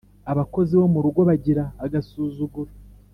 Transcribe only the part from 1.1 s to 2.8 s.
bagira agasuzuguro